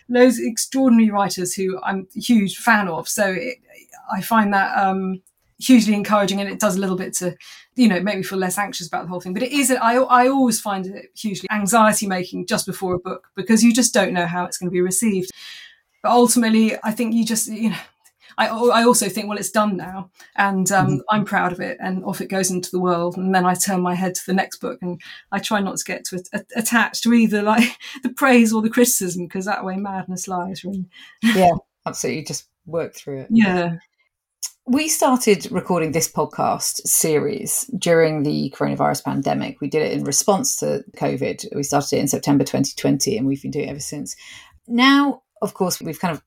[0.08, 3.08] those extraordinary writers who I'm a huge fan of.
[3.08, 3.58] So it,
[4.12, 5.22] I find that um,
[5.58, 7.36] hugely encouraging and it does a little bit to
[7.76, 9.94] you know make me feel less anxious about the whole thing but it is I,
[9.94, 14.12] I always find it hugely anxiety making just before a book because you just don't
[14.12, 15.30] know how it's going to be received
[16.04, 17.76] but ultimately i think you just you know
[18.36, 21.00] I, I also think, well, it's done now, and um, mm-hmm.
[21.10, 23.16] I'm proud of it, and off it goes into the world.
[23.16, 25.84] And then I turn my head to the next book, and I try not to
[25.84, 29.76] get to a, attached to either like the praise or the criticism, because that way
[29.76, 30.64] madness lies.
[30.64, 30.86] Really.
[31.22, 31.52] Yeah,
[31.86, 32.24] absolutely.
[32.24, 33.28] Just work through it.
[33.30, 33.76] Yeah.
[34.66, 39.60] We started recording this podcast series during the coronavirus pandemic.
[39.60, 41.54] We did it in response to COVID.
[41.54, 44.16] We started it in September 2020 and we've been doing it ever since.
[44.66, 46.22] Now, of course, we've kind of,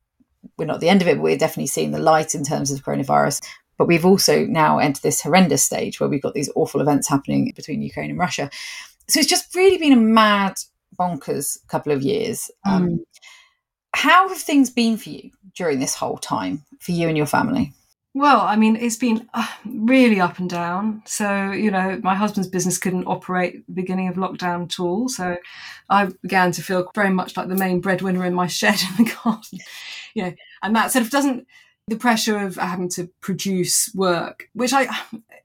[0.58, 2.72] we're not at the end of it, but we're definitely seeing the light in terms
[2.72, 3.46] of coronavirus.
[3.78, 7.52] But we've also now entered this horrendous stage where we've got these awful events happening
[7.56, 8.50] between Ukraine and Russia.
[9.10, 10.56] So it's just really been a mad,
[11.00, 12.50] bonkers couple of years.
[12.66, 12.72] Mm.
[12.72, 13.06] Um,
[13.94, 17.74] how have things been for you during this whole time, for you and your family?
[18.18, 21.04] Well, I mean, it's been uh, really up and down.
[21.06, 25.08] So, you know, my husband's business couldn't operate the beginning of lockdown at all.
[25.08, 25.38] So
[25.88, 29.12] I began to feel very much like the main breadwinner in my shed in the
[29.24, 29.60] garden.
[30.16, 31.46] you know, and that sort of doesn't,
[31.90, 34.88] the pressure of having to produce work, which I,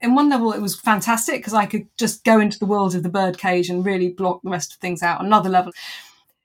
[0.01, 3.03] in one level, it was fantastic because I could just go into the world of
[3.03, 5.23] the birdcage and really block the rest of things out.
[5.23, 5.73] Another level,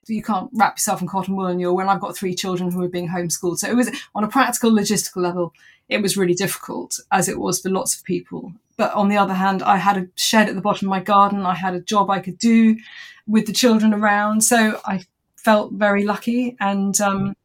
[0.09, 2.83] you can't wrap yourself in cotton wool and you're when I've got three children who
[2.83, 3.59] are being homeschooled.
[3.59, 5.53] So it was on a practical logistical level,
[5.87, 8.53] it was really difficult as it was for lots of people.
[8.77, 11.45] But on the other hand, I had a shed at the bottom of my garden.
[11.45, 12.77] I had a job I could do
[13.27, 14.41] with the children around.
[14.41, 15.03] So I
[15.35, 16.55] felt very lucky.
[16.59, 17.35] And um,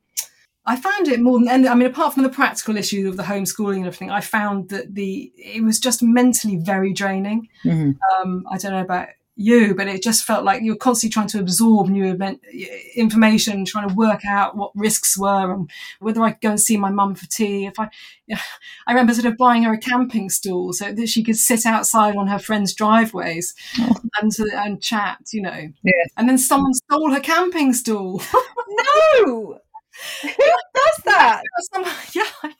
[0.64, 3.24] I found it more than, and I mean, apart from the practical issue of the
[3.24, 7.48] homeschooling and everything, I found that the, it was just mentally very draining.
[7.64, 7.92] Mm-hmm.
[8.22, 11.40] Um, I don't know about you, but it just felt like you're constantly trying to
[11.40, 12.40] absorb new event,
[12.94, 16.76] information, trying to work out what risks were and whether I could go and see
[16.76, 17.66] my mum for tea.
[17.66, 17.88] If I,
[18.86, 22.16] I remember sort of buying her a camping stool so that she could sit outside
[22.16, 23.96] on her friends' driveways oh.
[24.20, 25.68] and and chat, you know.
[25.82, 26.04] Yeah.
[26.16, 28.22] And then someone stole her camping stool.
[28.68, 29.58] no,
[30.22, 31.42] who does that?
[32.12, 32.52] yeah.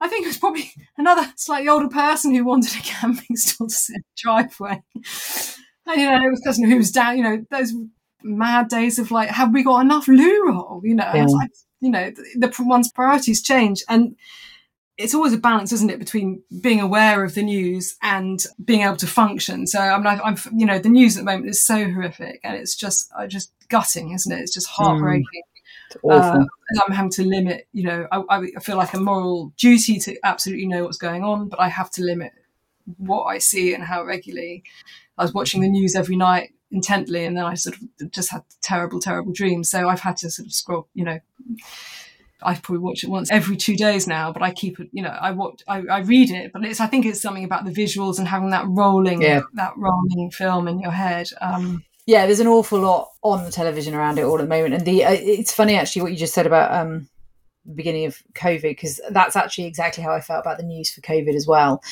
[0.00, 3.74] I think it was probably another slightly older person who wanted a camping stool to
[3.74, 4.82] sit in the driveway.
[5.86, 7.72] And, you know, it was who was down, you know, those
[8.22, 10.80] mad days of like, have we got enough loo roll?
[10.82, 11.26] You know, yeah.
[11.26, 13.82] like, you know, the, the one's priorities change.
[13.88, 14.16] And
[14.96, 18.96] it's always a balance, isn't it, between being aware of the news and being able
[18.96, 19.66] to function.
[19.66, 22.40] So I mean, I, am you know, the news at the moment is so horrific,
[22.44, 24.40] and it's just, uh, just gutting, isn't it?
[24.40, 25.42] It's just heartbreaking.
[26.04, 26.10] Mm.
[26.10, 29.98] Uh, and I'm having to limit, you know, I, I feel like a moral duty
[30.00, 32.32] to absolutely know what's going on, but I have to limit
[32.96, 34.64] what I see and how regularly.
[35.16, 38.42] I was watching the news every night intently, and then I sort of just had
[38.62, 39.70] terrible, terrible dreams.
[39.70, 41.18] So I've had to sort of scroll, you know.
[42.42, 45.08] I probably watch it once every two days now, but I keep it, you know,
[45.08, 48.18] I watch, I, I read it, but it's, I think it's something about the visuals
[48.18, 49.40] and having that rolling, yeah.
[49.54, 51.28] that rolling film in your head.
[51.40, 54.74] Um, yeah, there's an awful lot on the television around it all at the moment,
[54.74, 57.08] and the uh, it's funny actually what you just said about um,
[57.64, 61.00] the beginning of COVID because that's actually exactly how I felt about the news for
[61.00, 61.82] COVID as well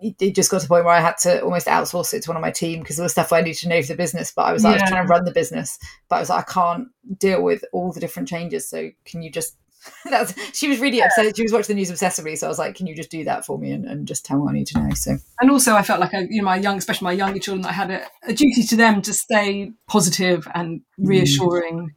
[0.00, 2.36] it just got to the point where I had to almost outsource it to one
[2.36, 4.32] of my team because there was stuff I needed to know for the business.
[4.34, 4.70] But I was, yeah.
[4.70, 7.64] I was trying to run the business, but I was like, I can't deal with
[7.72, 8.68] all the different changes.
[8.68, 9.56] So can you just?
[10.10, 11.36] That's she was really upset.
[11.36, 13.46] She was watching the news obsessively, so I was like, "Can you just do that
[13.46, 15.74] for me and, and just tell me what I need to know?" So, and also,
[15.74, 18.04] I felt like I, you know, my young, especially my younger children, I had a,
[18.24, 20.82] a duty to them to stay positive and mm.
[20.98, 21.88] reassuring, mm.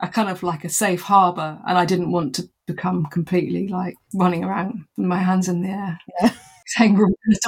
[0.00, 3.96] a kind of like a safe harbor, and I didn't want to become completely like
[4.14, 5.98] running around with my hands in the air.
[6.22, 6.30] Yeah
[6.76, 7.40] saying we're going to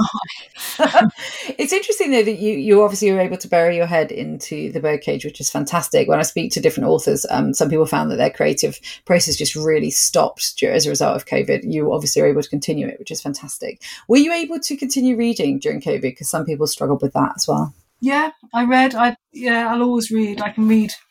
[0.78, 1.04] die.
[1.58, 4.80] it's interesting though that you you obviously were able to bury your head into the
[4.80, 6.08] birdcage, which is fantastic.
[6.08, 9.54] When I speak to different authors, um, some people found that their creative process just
[9.54, 11.70] really stopped as a result of COVID.
[11.70, 13.82] You obviously were able to continue it, which is fantastic.
[14.08, 16.02] Were you able to continue reading during COVID?
[16.02, 17.74] Because some people struggled with that as well.
[18.00, 18.94] Yeah, I read.
[18.94, 20.40] I yeah, I'll always read.
[20.40, 20.92] I can read.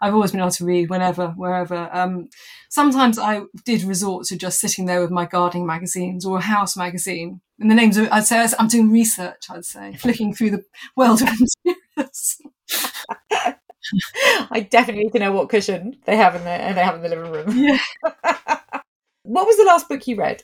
[0.00, 1.88] I've always been able to read whenever, wherever.
[1.92, 2.28] Um,
[2.68, 6.76] sometimes I did resort to just sitting there with my gardening magazines or a house
[6.76, 7.40] magazine.
[7.58, 9.46] And the names of, I'd say I'm doing research.
[9.50, 10.64] I'd say flicking through the
[10.96, 12.42] world of materials.
[14.50, 17.08] I definitely need to know what cushion they have in the they have in the
[17.08, 17.56] living room.
[17.56, 17.78] Yeah.
[19.22, 20.42] what was the last book you read?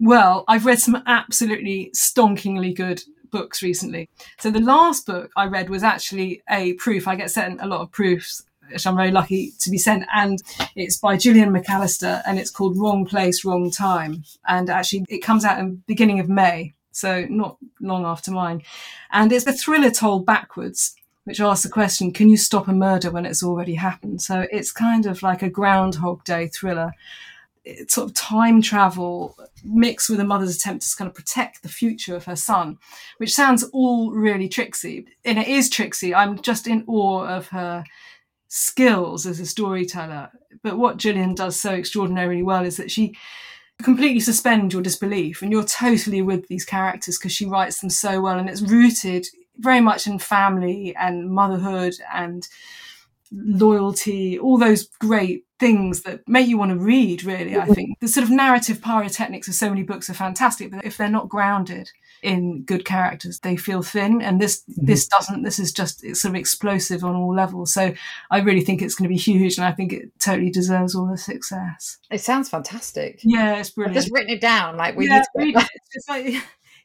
[0.00, 4.08] Well, I've read some absolutely stonkingly good books recently.
[4.38, 7.08] So the last book I read was actually a proof.
[7.08, 10.04] I get sent a lot of proofs which I'm very lucky to be sent.
[10.14, 10.42] And
[10.76, 14.24] it's by Gillian McAllister and it's called Wrong Place, Wrong Time.
[14.46, 18.62] And actually, it comes out in beginning of May, so not long after mine.
[19.10, 23.10] And it's a thriller told backwards, which asks the question, can you stop a murder
[23.10, 24.22] when it's already happened?
[24.22, 26.92] So it's kind of like a Groundhog Day thriller.
[27.64, 31.68] It's sort of time travel mixed with a mother's attempt to kind of protect the
[31.68, 32.78] future of her son,
[33.18, 35.06] which sounds all really tricksy.
[35.24, 36.14] And it is tricksy.
[36.14, 37.84] I'm just in awe of her
[38.48, 40.30] skills as a storyteller.
[40.62, 43.16] But what Gillian does so extraordinarily well is that she
[43.82, 48.20] completely suspends your disbelief and you're totally with these characters because she writes them so
[48.20, 49.26] well and it's rooted
[49.58, 52.48] very much in family and motherhood and
[53.30, 57.72] loyalty, all those great things that make you want to read, really, I mm-hmm.
[57.74, 58.00] think.
[58.00, 61.28] The sort of narrative pyrotechnics of so many books are fantastic, but if they're not
[61.28, 61.90] grounded
[62.22, 64.20] in good characters, they feel thin.
[64.22, 64.86] And this mm-hmm.
[64.86, 67.72] this doesn't, this is just it's sort of explosive on all levels.
[67.72, 67.94] So
[68.30, 71.06] I really think it's going to be huge and I think it totally deserves all
[71.06, 71.98] the success.
[72.10, 73.20] It sounds fantastic.
[73.22, 73.96] Yeah, it's brilliant.
[73.96, 74.76] I've just written it down.
[74.76, 76.34] Like we yeah, need to It's like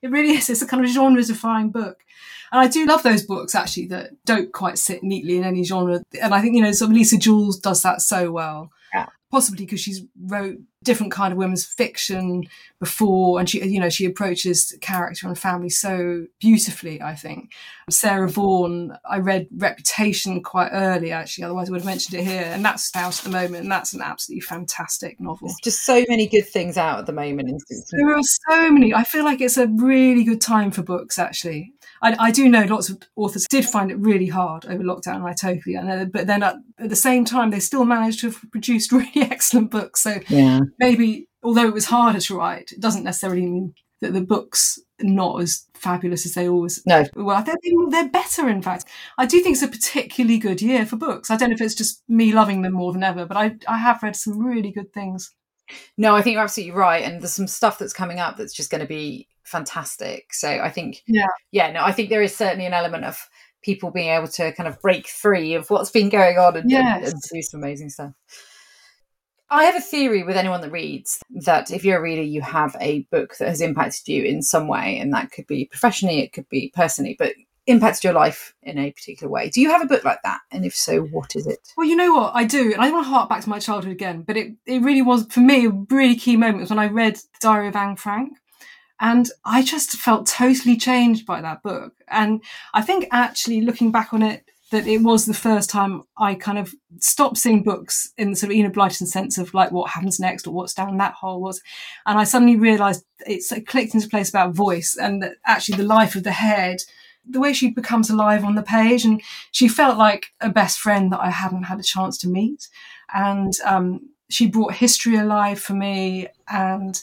[0.04, 0.50] it really is.
[0.50, 2.04] It's a kind of genre defying book.
[2.52, 6.04] And I do love those books actually that don't quite sit neatly in any genre.
[6.22, 8.69] And I think, you know, sort of Lisa Jewell does that so well.
[8.93, 9.08] Yeah.
[9.32, 12.43] Possibly because she's wrote different kind of women's fiction
[12.80, 17.54] before and she you know she approaches character and family so beautifully i think
[17.89, 22.43] sarah vaughan i read reputation quite early actually otherwise i would have mentioned it here
[22.54, 26.04] and that's out at the moment and that's an absolutely fantastic novel There's just so
[26.10, 29.58] many good things out at the moment there are so many i feel like it's
[29.58, 33.65] a really good time for books actually I, I, do know lots of authors did
[33.65, 36.06] find it really hard over lockdown, and I totally know.
[36.06, 39.72] But then at, at, the same time, they still managed to have produced really excellent
[39.72, 40.02] books.
[40.02, 40.60] So yeah.
[40.79, 45.41] Maybe, although it was harder to write, it doesn't necessarily mean that the books not
[45.41, 47.55] as fabulous as they always no well they're,
[47.89, 48.86] they're better in fact
[49.17, 51.75] i do think it's a particularly good year for books i don't know if it's
[51.75, 54.93] just me loving them more than ever but i i have read some really good
[54.93, 55.31] things
[55.97, 58.71] no i think you're absolutely right and there's some stuff that's coming up that's just
[58.71, 60.33] going to be fantastic.
[60.33, 63.17] So I think, yeah, yeah, no, I think there is certainly an element of
[63.62, 66.97] people being able to kind of break free of what's been going on and, yes.
[66.97, 68.12] and, and do some amazing stuff.
[69.53, 72.75] I have a theory with anyone that reads that if you're a reader, you have
[72.81, 76.33] a book that has impacted you in some way, and that could be professionally, it
[76.33, 77.33] could be personally, but
[77.67, 79.51] impacted your life in a particular way.
[79.51, 80.39] Do you have a book like that?
[80.51, 81.71] And if so, what is it?
[81.77, 82.31] Well, you know what?
[82.35, 82.73] I do.
[82.73, 85.27] And I want to hark back to my childhood again, but it, it really was,
[85.27, 88.37] for me, a really key moment was when I read The Diary of Anne Frank.
[88.99, 91.93] And I just felt totally changed by that book.
[92.07, 96.33] And I think actually looking back on it, that it was the first time I
[96.33, 99.91] kind of stopped seeing books in the sort of Enid Blyton sense of like what
[99.91, 101.62] happens next or what's down that hole was.
[102.07, 106.15] And I suddenly realized it clicked into place about voice and that actually the life
[106.15, 106.77] of the head,
[107.23, 109.05] the way she becomes alive on the page.
[109.05, 112.67] And she felt like a best friend that I hadn't had a chance to meet.
[113.13, 116.29] And um, she brought history alive for me.
[116.47, 116.99] And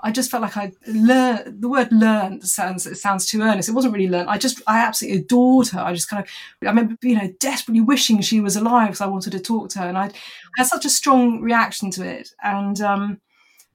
[0.00, 3.68] I just felt like I learned the word learned sounds it sounds too earnest.
[3.68, 4.28] It wasn't really learned.
[4.28, 5.80] I just I absolutely adored her.
[5.80, 6.30] I just kind of
[6.62, 9.78] I remember you know desperately wishing she was alive because I wanted to talk to
[9.80, 10.10] her, and I
[10.56, 12.30] had such a strong reaction to it.
[12.42, 13.20] And um,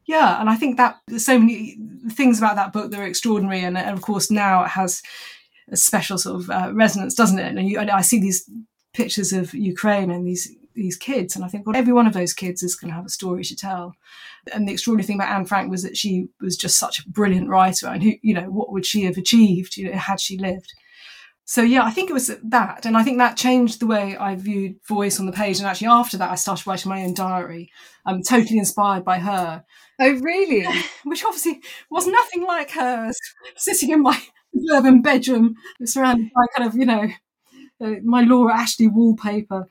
[0.05, 1.77] yeah, and I think that there's so many
[2.11, 5.01] things about that book that are extraordinary, and, and of course now it has
[5.71, 7.57] a special sort of uh, resonance, doesn't it?
[7.57, 8.47] And you, I see these
[8.93, 11.35] pictures of Ukraine and these these kids.
[11.35, 13.43] And I think, well, every one of those kids is going to have a story
[13.43, 13.95] to tell.
[14.53, 17.49] And the extraordinary thing about Anne Frank was that she was just such a brilliant
[17.49, 17.87] writer.
[17.87, 20.73] And who, you know, what would she have achieved, you know, had she lived?
[21.51, 24.35] So yeah, I think it was that, and I think that changed the way I
[24.35, 25.59] viewed voice on the page.
[25.59, 27.69] And actually, after that, I started writing my own diary.
[28.05, 29.65] I'm totally inspired by her.
[29.99, 30.65] Oh, really?
[31.03, 33.19] Which obviously was nothing like hers,
[33.57, 34.17] sitting in my
[34.71, 37.09] urban bedroom, surrounded by kind of you know
[37.81, 39.67] uh, my Laura Ashley wallpaper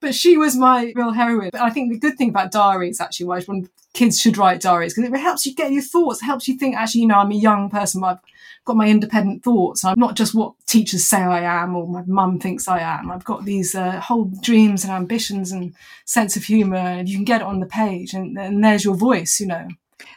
[0.00, 1.50] but she was my real heroine.
[1.52, 4.94] But I think the good thing about diaries, actually, why when kids should write diaries,
[4.94, 7.34] because it helps you get your thoughts, helps you think, actually, you know, I'm a
[7.34, 8.18] young person, I've
[8.64, 9.84] got my independent thoughts.
[9.84, 13.10] I'm not just what teachers say I am or my mum thinks I am.
[13.10, 17.24] I've got these uh, whole dreams and ambitions and sense of humour, and you can
[17.24, 19.68] get it on the page, and, and there's your voice, you know.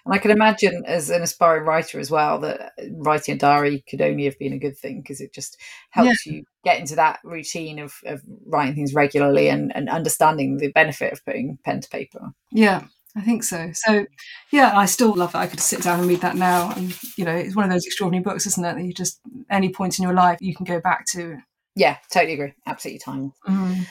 [0.05, 4.01] And I can imagine as an aspiring writer as well that writing a diary could
[4.01, 5.57] only have been a good thing because it just
[5.91, 6.33] helps yeah.
[6.33, 11.13] you get into that routine of, of writing things regularly and, and understanding the benefit
[11.13, 12.33] of putting pen to paper.
[12.51, 12.83] Yeah,
[13.15, 13.71] I think so.
[13.73, 14.05] So,
[14.51, 15.37] yeah, I still love it.
[15.37, 16.71] I could sit down and read that now.
[16.75, 18.75] And, you know, it's one of those extraordinary books, isn't it?
[18.75, 19.19] That you just,
[19.49, 21.37] any point in your life, you can go back to.
[21.75, 22.53] Yeah, totally agree.
[22.65, 23.33] Absolutely timeless.
[23.47, 23.87] Mm.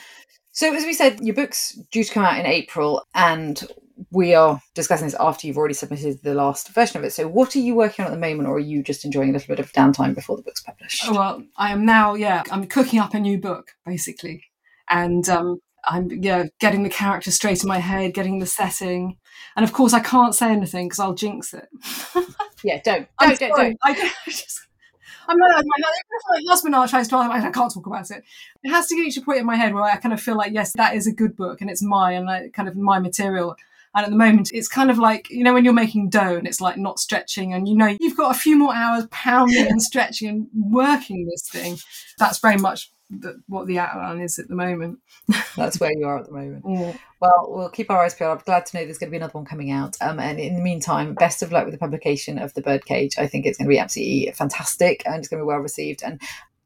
[0.51, 3.63] So, as we said, your book's due to come out in April, and
[4.11, 7.11] we are discussing this after you've already submitted the last version of it.
[7.11, 9.33] So, what are you working on at the moment, or are you just enjoying a
[9.33, 11.03] little bit of downtime before the book's published?
[11.07, 14.45] Oh, well, I am now, yeah, I'm cooking up a new book, basically.
[14.89, 19.17] And um, I'm yeah, getting the character straight in my head, getting the setting.
[19.55, 21.67] And of course, I can't say anything because I'll jinx it.
[22.63, 23.07] yeah, don't.
[23.19, 23.77] Don't, don't, don't.
[23.83, 23.93] I
[24.27, 24.67] just,
[25.27, 28.23] I'm not, my, my husband now tries to, I can't talk about it.
[28.63, 30.37] It has to get to a point in my head where I kind of feel
[30.37, 32.99] like, yes, that is a good book and it's mine and I, kind of my
[32.99, 33.55] material
[33.95, 36.47] And at the moment, it's kind of like, you know, when you're making dough and
[36.47, 39.81] it's like not stretching and you know you've got a few more hours pounding and
[39.81, 41.77] stretching and working this thing.
[42.17, 44.99] That's very much the, what the outline is at the moment.
[45.55, 46.63] That's where you are at the moment.
[46.67, 46.97] Yeah.
[47.19, 48.37] Well, we'll keep our eyes peeled.
[48.37, 49.95] I'm glad to know there's going to be another one coming out.
[50.01, 53.17] Um, and in the meantime, best of luck with the publication of The Birdcage.
[53.17, 56.03] I think it's going to be absolutely fantastic and it's going to be well received.
[56.03, 56.19] And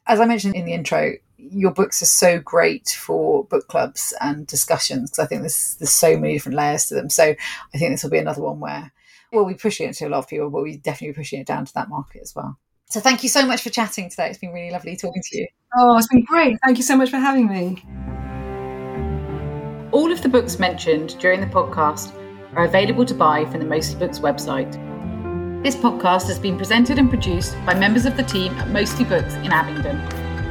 [0.07, 4.47] as I mentioned in the intro, your books are so great for book clubs and
[4.47, 7.09] discussions because I think there's, there's so many different layers to them.
[7.09, 8.91] So I think this will be another one where
[9.31, 11.47] we'll be pushing it to a lot of people, but we're definitely be pushing it
[11.47, 12.57] down to that market as well.
[12.89, 14.29] So thank you so much for chatting today.
[14.29, 15.47] It's been really lovely talking to you.
[15.77, 16.57] Oh, it's been great.
[16.63, 17.83] Thank you so much for having me.
[19.91, 22.13] All of the books mentioned during the podcast
[22.55, 24.75] are available to buy from the Mostly Books website.
[25.63, 29.33] This podcast has been presented and produced by members of the team at Mostly Books
[29.33, 29.97] in Abingdon.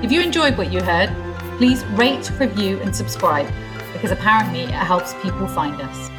[0.04, 1.10] If you enjoyed what you heard,
[1.58, 3.46] please rate, review, and subscribe
[3.92, 6.10] because apparently it helps people find us.